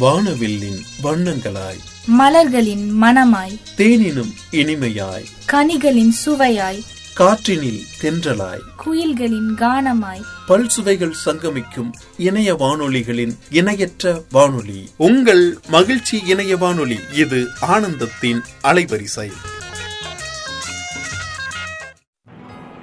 வானவில்லின் 0.00 0.80
வண்ணங்களாய். 1.02 1.78
மலர்களின் 2.06 3.02
மணமாய் 3.02 3.60
தேனினும் 3.76 4.32
இனிமையாய். 4.50 5.24
கனிகளின் 5.52 6.12
சுவையாய். 6.26 6.82
காற்றினில் 7.18 7.80
தென்றலாய். 8.02 8.60
குயில்களின் 8.86 9.54
கானமாய். 9.56 10.22
பல் 10.46 10.68
சுவைகள் 10.68 11.14
சங்கமிக்கும் 11.26 11.90
இணைய 12.16 12.54
வானொலிகளின் 12.54 13.38
இணையற்ற 13.50 14.22
வானொலி. 14.30 14.88
உங்கள் 14.96 15.58
மகிழ்ச்சி 15.68 16.22
இணைய 16.26 16.56
வானொலி 16.56 16.98
இது 17.14 17.48
ஆனந்தத்தின் 17.60 18.40
அலைவரிசை. 18.62 19.30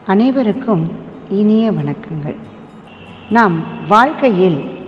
அனைவருக்கும் 0.05 0.91
இனிய 1.30 1.71
வணக்கங்கள். 1.71 2.39
நாம் 3.30 3.88
வாழ்க்கையில் 3.88 4.82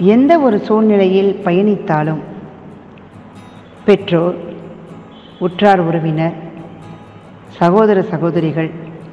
எந்த 0.00 0.38
ஒரு 0.38 0.60
சூழ்நிலையில் 0.60 1.40
பயணித்தாலும் 1.44 2.20
பெற்றோர் 3.84 4.36
உற்றார் 5.38 5.80
உறவினர் 5.80 6.36
சகோதர 7.46 8.02
சகோதரிகள் 8.02 8.70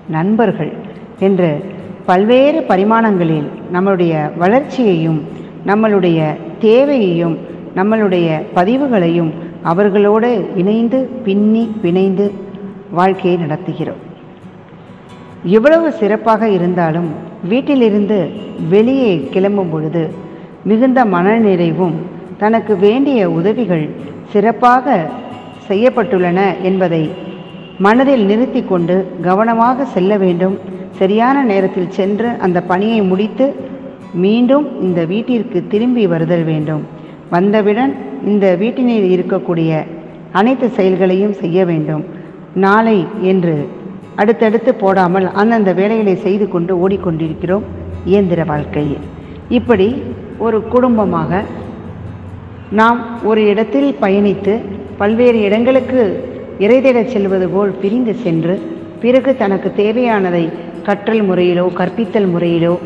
நண்பர்கள் 0.10 0.74
என்று 1.20 1.66
பல்வேறு 2.06 2.62
பரிமாணங்களில் 2.62 3.48
நம்மளுடைய 3.74 4.38
வளர்ச்சியையும் 4.38 5.22
நம்மளுடைய 5.66 6.36
தேவையையும் 6.60 7.38
நம்மளுடைய 7.76 8.42
பதிவுகளையும் 8.56 9.32
அவர்களோடு 9.64 10.50
இணைந்து 10.56 11.00
பின்னி 11.24 11.76
பிணைந்து 11.84 12.32
வாழ்க்கையை 12.92 13.40
நடத்துகிறோம். 13.46 14.02
எவ்வளவு 15.44 15.92
சிறப்பாக 15.92 16.50
இருந்தாலும் 16.50 17.10
வீட்டிலிருந்து 17.44 18.30
வெளியே 18.70 19.28
கிளம்பும் 19.32 19.70
பொழுது 19.70 20.26
மிகுந்த 20.70 21.00
மனநிறைவும் 21.14 21.96
தனக்கு 22.42 22.74
வேண்டிய 22.86 23.20
உதவிகள் 23.40 23.86
சிறப்பாக 24.32 24.96
செய்யப்பட்டுள்ளன 25.68 26.40
என்பதை 26.70 27.04
மனதில் 27.86 28.26
நிறுத்தி 28.30 28.62
கொண்டு 28.64 28.96
கவனமாக 29.28 29.86
செல்ல 29.96 30.12
வேண்டும். 30.24 30.56
சரியான 31.00 31.38
நேரத்தில் 31.52 31.94
சென்று 31.98 32.30
அந்த 32.46 32.60
பணியை 32.72 33.00
முடித்து 33.10 33.46
மீண்டும் 34.24 34.66
இந்த 34.86 35.00
வீட்டிற்கு 35.12 35.60
திரும்பி 35.74 36.04
வருதல் 36.14 36.46
வேண்டும். 36.52 36.84
வந்தவுடன் 37.34 37.94
இந்த 38.32 38.46
வீட்டினில் 38.62 39.08
இருக்கக்கூடிய 39.16 39.72
அனைத்து 40.40 40.68
செயல்களையும் 40.78 41.36
செய்ய 41.42 41.66
வேண்டும். 41.72 42.04
நாளை 42.66 42.98
என்று 43.32 43.56
அடுத்தடுத்து 44.22 44.72
போடாமல் 44.84 45.28
அந்தந்த 45.42 45.72
வேலைகளை 45.80 46.16
செய்து 46.26 46.46
கொண்டு 46.54 46.74
ஓடிக்கொண்டிருக்கிறோம் 46.84 47.66
இயந்திர 48.12 48.42
வாழ்க்கையில். 48.52 49.04
இப்படி 49.60 49.90
ஒரு 50.40 50.68
குடும்பமாக 50.68 51.42
நாம் 52.70 53.00
ஒரு 53.24 53.42
இடத்தில் 53.48 53.96
பயணித்து 54.02 54.54
பல்வேறு 54.98 55.40
இடங்களுக்கு 55.42 56.02
இறைதேடச் 56.60 57.06
செல்வது 57.06 57.50
போல் 57.50 57.70
பிரிந்து 57.70 58.14
சென்று 58.16 58.56
பிறகு 59.02 59.36
தனக்கு 59.36 59.72
தேவையானதை 59.78 60.50
கற்றல் 60.84 61.24
முறையிலோ 61.30 61.66
கற்பித்தல் 61.74 62.30
முறையிலோ 62.34 62.78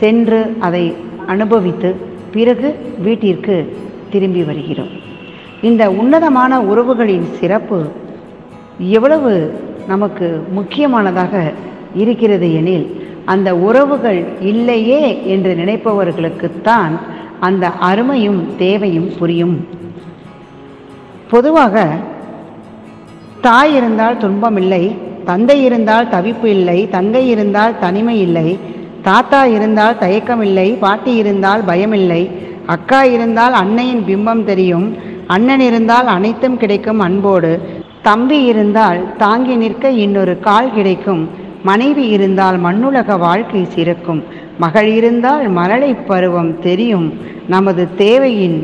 சென்று 0.00 0.56
அதை 0.60 0.94
அனுபவித்து 1.26 1.94
பிறகு 2.32 2.74
வீட்டிற்கு 3.02 3.76
திரும்பி 4.10 4.42
வருகிறோம். 4.42 4.92
இந்த 5.62 5.90
உன்னதமான 5.90 6.60
உறவுகளின் 6.60 7.26
சிறப்பு 7.40 7.78
எவ்வளவு 8.78 9.60
நமக்கு 9.86 10.26
முக்கியமானதாக 10.52 11.52
இருக்கிறது 11.94 12.54
எனில் 12.54 13.03
அந்த 13.24 13.56
உறவுகள் 13.56 14.26
இல்லையே 14.40 15.22
என்று 15.24 15.54
நினைப்பவர்களுக்குத்தான் 15.54 16.92
அந்த 17.40 17.70
அருமையும் 17.80 18.56
தேவையும் 18.56 19.10
புரியும். 19.18 19.56
பொதுவாக 21.30 21.86
தாய் 23.40 23.74
இருந்தால் 23.74 24.16
துன்பம் 24.16 24.56
இல்லை 24.56 24.96
தந்தை 25.24 25.64
இருந்தால் 25.64 26.08
தவிப்பு 26.08 26.46
இல்லை 26.46 26.88
தங்கை 26.90 27.28
இருந்தால் 27.28 27.78
தனிமை 27.78 28.18
இல்லை 28.18 28.58
தாத்தா 29.02 29.44
இருந்தால் 29.46 29.98
தயக்கம் 29.98 30.42
இல்லை 30.42 30.76
பாட்டி 30.78 31.16
இருந்தால் 31.16 31.62
பயமில்லை 31.62 32.22
அக்கா 32.66 33.04
இருந்தால் 33.04 33.52
அன்னையின் 33.52 34.04
பிம்பம் 34.04 34.44
தெரியும் 34.44 34.86
அண்ணன் 35.26 35.60
இருந்தால் 35.60 36.06
அனைத்தும் 36.06 36.56
கிடைக்கும் 36.56 36.98
அன்போடு 36.98 37.60
தம்பி 38.02 38.44
இருந்தால் 38.44 39.00
தாங்கி 39.16 39.56
நிற்க 39.56 39.90
இன்னொரு 39.90 40.38
கால் 40.40 40.72
கிடைக்கும் 40.72 41.22
மனைவி 41.64 42.08
இருந்தால் 42.08 42.58
மண்ணுலக 42.58 43.16
வாழ்க்கை 43.16 43.66
சிறக்கும். 43.74 44.22
மகள் 44.58 44.86
இருந்தால் 44.86 45.48
மழலை 45.48 45.94
பருவம் 45.94 46.60
தெரியும். 46.60 47.18
நமது 47.48 47.94
தேவையின் 47.94 48.58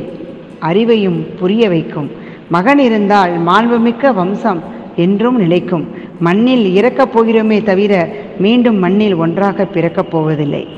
அறிவையும் 0.60 1.20
புரிய 1.38 1.68
வைக்கும். 1.68 2.10
மகன் 2.48 2.78
இருந்தால் 2.78 3.32
மாண்புமிக்க 3.46 4.14
வம்சம் 4.14 4.62
என்றும் 4.96 5.38
நிலைக்கும். 5.38 5.88
மண்ணில் 6.20 6.74
இறக்கப் 6.74 7.18
போகிறோமே 7.18 7.62
தவிர 7.62 8.08
மீண்டும் 8.38 8.78
மண்ணில் 8.78 9.14
ஒன்றாக 9.14 9.64
பிறக்கப் 9.64 10.10
போவதில்லை. 10.10 10.68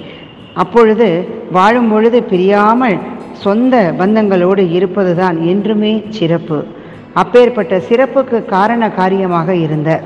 அப்பொழுது 0.55 1.29
வாழும் 1.53 1.91
பொழுது 1.91 2.23
பிரியாமல் 2.23 2.99
சொந்த 3.33 3.95
பந்தங்களோடு 3.99 4.73
இருப்பதுதான் 4.73 5.47
என்றுமே 5.47 6.05
சிறப்பு. 6.09 6.65
அப்பேற்பட்ட 7.13 7.83
சிறப்புக்கு 7.89 8.45
காரண 8.45 8.91
காரியமாக 8.91 9.55
இருந்த 9.55 10.03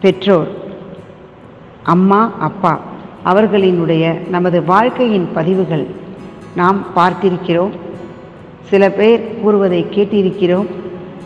பெற்றோர். 0.00 0.66
அம்மா 1.94 2.20
அப்பா 2.38 2.72
அவர்களினுடைய 3.24 4.28
நமது 4.28 4.58
வாழ்க்கையின் 4.64 5.28
பதிவுகள் 5.34 5.86
நாம் 6.56 6.78
பார்த்திருக்கிறோம். 6.96 7.74
சில 8.70 8.90
பேர் 8.90 9.22
கூறுவதை 9.42 9.80
கேட்டிருக்கிறோம். 9.90 10.68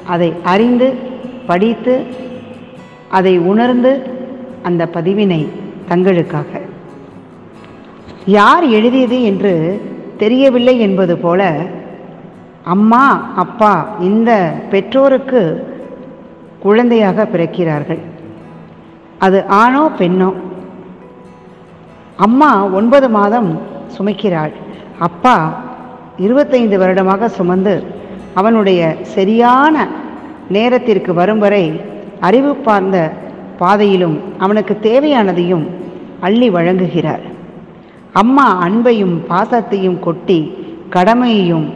அதை 0.06 0.28
அறிந்து 0.44 0.88
படித்து 1.46 1.94
அதை 3.10 3.38
உணர்ந்து 3.38 3.92
அந்த 4.62 4.82
பதிவினை 4.94 5.40
தங்களுக்காக. 5.88 6.60
யார் 8.26 8.64
எழுதியது 8.64 9.22
என்று 9.22 9.54
தெரியவில்லை 10.16 10.80
என்பது 10.80 11.16
போல 11.18 11.42
அம்மா 12.64 13.04
அப்பா 13.36 13.72
இந்த 14.00 14.30
பெற்றோருக்கு 14.70 15.42
குழந்தையாக 16.58 17.28
பிறக்கிறார்கள். 17.32 18.02
அது 19.18 19.38
ஆணோ 19.46 19.90
பெண்ணோ? 19.98 20.30
அம்மா 22.16 22.66
ஒன்பது 22.66 23.08
மாதம் 23.08 23.60
சுமைக்கிறாள். 23.98 24.52
அப்பா 24.98 25.62
இருபத்தைந்து 26.16 26.78
வருடமாக 26.78 27.28
சுமந்து 27.28 27.84
அவனுடைய 28.34 28.96
சரியான 29.02 29.88
நேரத்திற்கு 30.48 31.14
வரும் 31.14 31.38
வரை 31.38 31.80
அறிவு 32.20 32.54
பார்ந்த 32.54 33.12
பாதையிலும் 33.58 34.20
அவனுக்கு 34.38 34.78
தேவையானதையும் 34.82 35.66
அள்ளி 36.20 36.50
வழங்குகிறார். 36.50 37.20
அம்மா 38.12 38.66
அன்பையும் 38.66 39.18
பாசத்தையும் 39.28 39.98
கொட்டி 40.00 40.52
கடமையையும் 40.90 41.72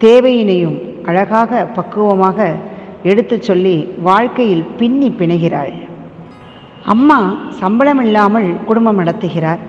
தேவையினையும் 0.00 0.78
அழகாக 1.04 1.66
பக்குவமாக 1.74 2.54
எடுத்துச் 3.02 3.42
சொல்லி 3.42 3.88
வாழ்க்கையில் 4.02 4.66
பின்னி 4.78 5.08
பிணைகிறாள். 5.08 5.87
அம்மா 6.94 7.18
சம்பளம் 7.60 8.02
இல்லாமல் 8.06 8.48
குடும்பம் 8.68 9.00
நடத்துகிறார். 9.00 9.60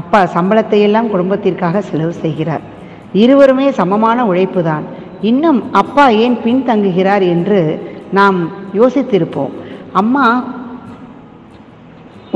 அப்பா 0.00 0.20
சம்பளத்தை 0.34 0.80
எல்லாம் 0.88 1.10
குடும்பத்திற்காக 1.10 1.80
செலவு 1.90 2.12
செய்கிறார். 2.24 2.64
இருவருமே 3.22 3.66
சமமான 3.78 4.26
உழைப்பு 4.30 4.62
தான் 4.62 4.84
இன்னும் 5.30 5.60
அப்பா 5.80 6.04
ஏன் 6.24 6.36
பின்தங்குகிறார் 6.44 7.24
என்று 7.34 7.60
நாம் 8.18 8.38
யோசித்திருப்போம். 8.80 9.52
அம்மா 10.00 10.26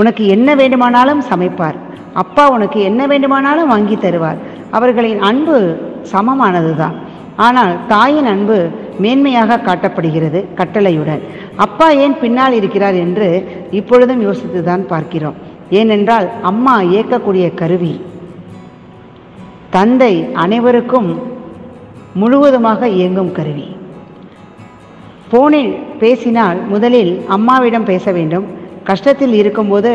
உனக்கு 0.00 0.26
என்ன 0.26 0.54
வேண்டுமானாலும் 0.60 1.22
சமைப்பார். 1.30 1.76
அப்பா 2.22 2.44
உனக்கு 2.56 2.80
என்ன 2.90 3.06
வேண்டுமானாலும் 3.06 3.72
வாங்கி 3.74 3.96
தருவார். 3.96 4.40
அவர்களின் 4.70 5.20
அன்பு 5.30 5.56
சமமானது 6.12 6.72
தான் 6.76 6.96
ஆனால் 7.36 7.72
தாயின் 7.86 8.28
அன்பு 8.32 8.58
மேன்மையாக 9.02 9.60
காட்டப்படுகிறது 9.66 10.40
கட்டளையுடன். 10.56 11.22
அப்பா 11.56 11.88
ஏன் 12.04 12.16
பின்னால் 12.18 12.52
இருக்கிறார் 12.52 12.94
என்று 12.94 13.28
இப்பொழுதும் 13.70 14.24
யோசித்துதான் 14.26 14.84
பார்க்கிறோம். 14.92 15.36
ஏனென்றால் 15.70 16.26
அம்மா 16.42 16.74
இயக்கக்கூடிய 16.80 17.54
கருவி. 17.54 17.94
தந்தை 19.70 20.12
அனைவருக்கும் 20.32 21.08
முழுவதுமாக 22.14 22.88
இயங்கும் 22.88 23.32
கருவி. 23.32 23.68
போனில் 25.30 25.72
பேசினால் 25.98 26.58
முதலில் 26.68 27.12
அம்மாவிடம் 27.28 27.84
பேச 27.84 28.12
வேண்டும். 28.12 28.46
கஷ்டத்தில் 28.90 29.34
இருக்கும்போது 29.40 29.92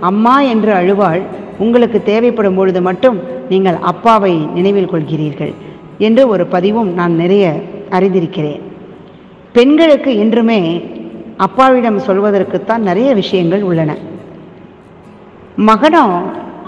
அம்மா 0.00 0.40
என்று 0.52 0.72
அழுவாள் 0.72 1.22
உங்களுக்கு 1.58 2.02
தேவைப்படும் 2.02 2.54
பொழுது 2.54 2.80
மட்டும் 2.82 3.18
நீங்கள் 3.48 3.78
அப்பாவை 3.90 4.32
நினைவில் 4.54 4.92
கொள்கிறீர்கள் 4.92 5.52
என்று 5.98 6.22
ஒரு 6.28 6.46
பதிவும் 6.46 6.90
நான் 6.94 7.14
நிறைய 7.14 7.46
அறிந்திருக்கிறேன். 7.96 8.62
பெண்களுக்கு 9.52 10.10
இன்றுமே 10.16 10.60
அப்பாவிடம் 11.36 11.98
சொல்வதற்குத்தான் 12.06 12.86
நிறைய 12.88 13.14
விஷயங்கள் 13.14 13.62
உள்ளன. 13.62 13.90
மகனோ 15.68 16.04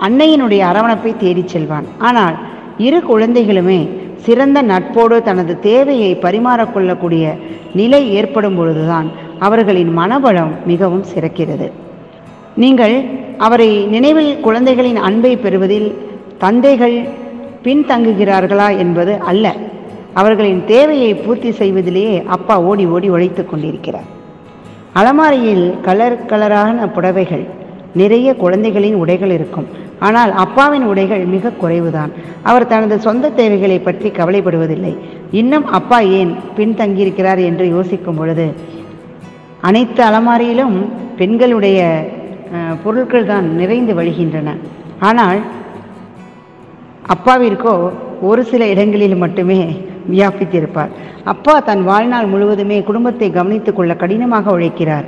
அன்னையினுடைய 0.07 0.63
அரவணைப்பை 0.71 1.13
தேடிச் 1.17 1.53
செல்வான். 1.53 1.87
ஆனால் 1.99 2.37
இரு 2.79 2.99
குழந்தைகளுமே 3.11 3.81
சிறந்த 4.17 4.59
நட்போடு 4.63 5.17
தனது 5.23 5.61
தேவையை 5.61 6.11
பரிமாறக்கொள்ளக்கூடிய 6.17 7.25
நிலை 7.75 8.03
ஏற்படும் 8.15 8.57
பொழுதுதான் 8.57 9.09
அவர்களின் 9.39 9.93
மனபலம் 9.99 10.53
மிகவும் 10.67 11.07
சிறக்கிறது. 11.13 11.67
நீங்கள் 12.63 12.97
அவரை 13.39 13.71
நினைவில் 13.95 14.41
குழந்தைகளின் 14.41 15.01
அன்பை 15.09 15.33
பெறுவதில் 15.37 15.89
தந்தைகள் 16.39 16.97
பின்தங்குகிறார்களா 17.65 18.69
என்பது 18.79 19.15
அல்ல. 19.31 19.55
அவர்களின் 20.21 20.63
தேவையை 20.73 21.11
பூர்த்தி 21.23 21.51
செய்வதிலேயே 21.61 22.17
அப்பா 22.37 22.57
ஓடி 22.71 22.85
ஓடி 22.95 23.09
உழைத்துக் 23.15 23.51
கொண்டிருக்கிறார். 23.51 24.09
அலமாரியில் 25.01 25.67
கலர் 25.87 26.19
கலரான 26.31 26.87
புடவைகள் 26.97 27.45
நிறைய 28.01 28.29
குழந்தைகளின் 28.43 29.01
உடைகள் 29.03 29.33
இருக்கும். 29.37 29.67
ஆனால் 30.07 30.33
அப்பாவின் 30.45 30.87
உடைகள் 30.93 31.25
மிக 31.33 31.53
குறைவுதான். 31.63 32.13
அவர் 32.51 32.71
தனது 32.73 32.97
சொந்த 33.07 33.31
தேவைகளை 33.41 33.79
பற்றி 33.81 34.09
கவலைப்படுவதில்லை. 34.19 34.95
இன்னும் 35.41 35.67
அப்பா 35.79 35.99
ஏன் 36.19 36.33
பின்தங்கியிருக்கிறார் 36.57 37.43
என்று 37.51 37.67
யோசிக்கும் 37.77 38.19
பொழுது 38.21 38.47
அனைத்து 39.69 40.01
அலமாரியிலும் 40.09 40.77
பெண்களுடைய 41.19 41.81
பொருட்கள் 42.85 43.31
தான் 43.33 43.47
நிறைந்து 43.61 43.93
வழிகின்றன. 43.99 44.57
ஆனால் 45.09 45.41
அப்பாவிற்கோ 47.15 47.75
ஒரு 48.31 48.43
சில 48.51 48.63
இடங்களில் 48.73 49.17
மட்டுமே 49.23 49.61
வியாபித்திருப்பார். 50.13 50.93
அப்பா 51.33 51.55
தன் 51.69 51.83
வாழ்நாள் 51.83 52.31
முழுவதுமே 52.33 52.79
குடும்பத்தை 52.89 53.29
கவனித்துக் 53.31 53.77
கொள்ள 53.77 53.93
கடினமாக 54.03 54.53
உழைக்கிறார். 54.57 55.07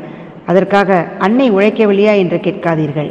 அதற்காக 0.50 0.98
அன்னை 1.26 1.46
உழைக்கவில்லையா 1.52 2.14
என்று 2.22 2.38
கேட்காதீர்கள். 2.46 3.10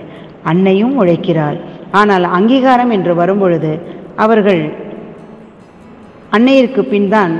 அன்னையும் 0.51 0.95
உழைக்கிறாள். 1.01 1.57
ஆனால் 1.99 2.25
அங்கீகாரம் 2.37 2.93
என்று 2.97 3.13
வரும்பொழுது 3.15 3.71
அவர்கள் 4.25 4.63
அன்னையிற்கு 6.37 6.81
பின் 6.91 7.09
தான் 7.09 7.33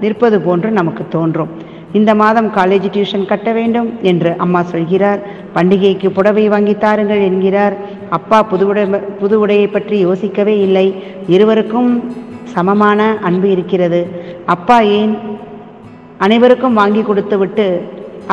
நிற்பது 0.00 0.38
போன்று 0.46 0.70
நமக்கு 0.78 1.04
தோன்றும். 1.08 1.52
இந்த 1.98 2.10
மாதம் 2.20 2.48
காலேஜ் 2.56 2.86
டியூஷன் 2.94 3.28
கட்ட 3.30 3.48
வேண்டும் 3.52 3.88
என்று 4.10 4.30
அம்மா 4.44 4.60
சொல்கிறார். 4.72 5.20
பண்டிகைக்கு 5.54 6.08
புடவை 6.16 6.44
வாங்கி 6.52 6.74
தாருங்கள் 6.84 7.24
என்கிறார். 7.28 7.74
அப்பா 8.18 8.38
புது 8.52 8.66
உடை 8.70 8.84
புது 9.20 9.36
உடையை 9.46 9.66
பற்றி 9.72 9.96
யோசிக்கவே 10.06 10.54
இல்லை. 10.66 10.86
இருவருக்கும் 11.34 11.90
சமமான 12.54 13.00
அன்பு 13.28 13.48
இருக்கிறது. 13.54 14.00
அப்பா 14.54 14.78
ஏன் 15.00 15.14
அனைவருக்கும் 16.24 16.78
வாங்கி 16.80 17.02
கொடுத்துவிட்டு 17.04 17.66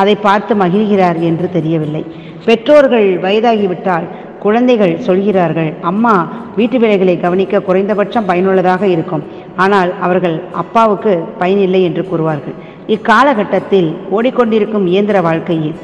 அதை 0.00 0.14
பார்த்து 0.26 0.52
மகிழ்கிறார் 0.62 1.18
என்று 1.28 1.46
தெரியவில்லை. 1.56 2.02
பெற்றோர்கள் 2.46 3.08
வயதாகிவிட்டால் 3.24 4.08
குழந்தைகள் 4.44 4.92
சொல்கிறார்கள் 5.06 5.70
அம்மா 5.90 6.12
வீட்டு 6.58 6.76
வேலைகளை 6.82 7.14
கவனிக்க 7.24 7.60
குறைந்தபட்சம் 7.66 8.28
பயனுள்ளதாக 8.30 8.82
இருக்கும். 8.94 9.24
ஆனால் 9.64 9.90
அவர்கள் 10.06 10.36
அப்பாவுக்கு 10.62 11.12
பயனில்லை 11.40 11.80
என்று 11.88 12.02
கூறுவார்கள். 12.10 12.56
இக்காலகட்டத்தில் 12.94 13.90
ஓடிக்கொண்டிருக்கும் 14.16 14.86
இயந்திர 14.92 15.18
வாழ்க்கையில் 15.28 15.76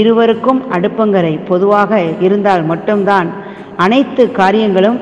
இருவருக்கும் 0.00 0.60
அடுப்பங்கரை 0.76 1.34
பொதுவாக 1.50 2.00
இருந்தால் 2.26 2.64
மட்டும்தான் 2.72 3.28
அனைத்து 3.84 4.24
காரியங்களும் 4.40 4.98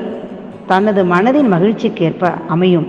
தனது 0.68 1.00
மனதின் 1.04 1.52
மகிழ்ச்சிக்கேற்ப 1.54 2.32
அமையும். 2.48 2.86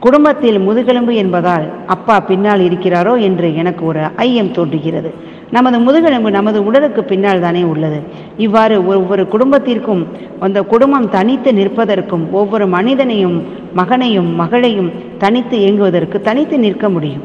குடும்பத்தில் 0.00 0.58
முதுகெலும்பு 0.58 1.14
என்பதால் 1.14 1.64
அப்பா 1.86 2.16
பின்னால் 2.20 2.60
இருக்கிறாரோ 2.60 3.20
என்று 3.20 3.48
எனக்கு 3.54 3.82
ஒரு 3.86 4.02
ஐயம் 4.16 4.50
தோன்றுகிறது. 4.50 5.10
நமது 5.50 5.78
முதுகெலும்பு 5.80 6.30
நமது 6.30 6.58
உடலுக்கு 6.64 7.04
பின்னால் 7.04 7.40
தானே 7.40 7.62
உள்ளது. 7.62 7.98
இவ்வாறு 8.36 8.76
ஒவ்வொரு 8.86 9.24
குடும்பத்திற்கும் 9.28 10.02
அந்த 10.40 10.62
குடும்பம் 10.62 11.08
தனித்து 11.10 11.52
நிற்பதற்கும் 11.52 12.24
ஒவ்வொரு 12.30 12.66
மனிதனையும் 12.66 13.38
மகனையும் 13.74 14.30
மகளையும் 14.34 14.90
தனித்து 15.18 15.58
இயங்குவதற்கு 15.58 16.20
தனித்து 16.28 16.58
நிற்க 16.58 16.88
முடியும். 16.88 17.24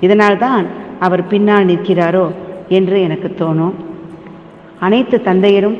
இதனால்தான் 0.00 0.66
அவர் 1.06 1.24
பின்னால் 1.26 1.68
நிற்கிறாரோ 1.72 2.26
என்று 2.68 2.96
எனக்கு 3.00 3.28
தோணும். 3.38 3.74
அனைத்து 4.80 5.16
தந்தையரும் 5.24 5.76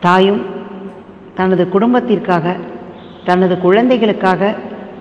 தாயும் 0.00 0.42
தனது 1.38 1.64
குடும்பத்திற்காக 1.74 2.46
தனது 3.28 3.54
குழந்தைகளுக்காக 3.66 4.52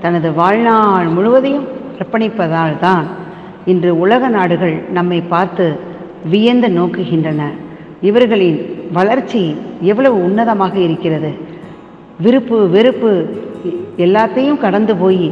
தனது 0.03 0.29
வாழ்நாள் 0.39 1.09
முழுவதையும் 1.15 1.67
அர்ப்பணிப்பதால் 1.99 2.79
தான் 2.85 3.05
இன்று 3.71 3.91
உலக 4.03 4.29
நாடுகள் 4.37 4.75
நம்மை 4.97 5.19
பார்த்து 5.33 5.65
வியந்து 6.31 6.69
நோக்குகின்றன. 6.77 7.41
இவர்களின் 8.09 8.59
வளர்ச்சி 8.97 9.43
எவ்வளவு 9.91 10.17
உன்னதமாக 10.27 10.75
இருக்கிறது. 10.87 11.31
விருப்பு 12.23 12.57
வெறுப்பு 12.75 13.11
எல்லாத்தையும் 14.05 14.61
கடந்து 14.65 14.93
போய் 15.01 15.27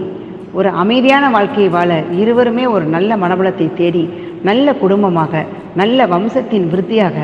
ஒரு 0.60 0.70
அமைதியான 0.84 1.26
வாழ்க்கையை 1.36 1.70
வாழ 1.78 1.92
இருவருமே 2.22 2.66
ஒரு 2.76 2.86
நல்ல 2.96 3.12
மனபலத்தை 3.24 3.68
தேடி 3.80 4.04
நல்ல 4.50 4.74
குடும்பமாக 4.84 5.44
நல்ல 5.82 6.08
வம்சத்தின் 6.14 6.70
விருத்தியாக 6.72 7.18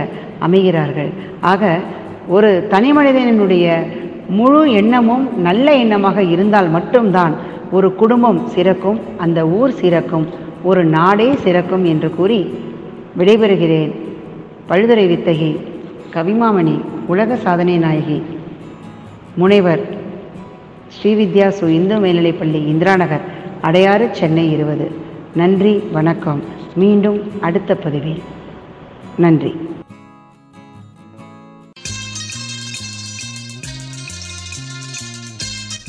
அமைகிறார்கள். 0.46 1.12
ஆக 1.52 1.64
ஒரு 2.28 2.68
தனி 2.68 2.94
மனிதனுடைய 2.94 3.84
முழு 4.30 4.72
எண்ணமும் 4.72 5.40
நல்ல 5.40 5.76
எண்ணமாக 5.84 6.30
இருந்தால் 6.30 6.70
மட்டும்தான் 6.70 7.36
ஒரு 7.72 7.96
குடும்பம் 7.96 8.42
சிறக்கும் 8.56 9.00
அந்த 9.18 9.48
ஊர் 9.48 9.74
சிறக்கும் 9.82 10.26
ஒரு 10.64 10.84
நாடே 10.84 11.34
சிறக்கும் 11.46 11.86
என்று 11.86 12.10
கூறி 12.10 12.40
விடைபெறுகிறேன். 13.18 13.92
பழுதுரை 14.70 15.06
வித்தகி 15.12 15.58
கவிமாமணி 16.14 16.82
உலக 17.08 17.36
சாதனை 17.36 17.78
நாயகி 17.78 18.24
முனைவர் 19.36 19.80
ஸ்ரீவித்யா 20.98 21.52
சு 21.62 21.68
இந்து 21.68 21.96
மேல்நிலைப்பள்ளி 21.96 22.62
இந்திராநகர் 22.74 23.26
அடையாறு 23.62 24.12
சென்னை 24.12 24.52
இருபது. 24.52 24.92
நன்றி 25.36 25.84
வணக்கம். 25.92 26.44
மீண்டும் 26.76 27.20
அடுத்த 27.42 27.76
பதிவில். 27.76 28.22
நன்றி. 29.18 29.56